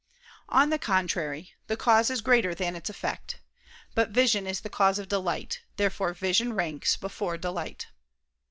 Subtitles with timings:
[0.49, 3.39] On the contrary, The cause is greater than its effect.
[3.93, 5.61] But vision is the cause of delight.
[5.77, 7.85] Therefore vision ranks before delight.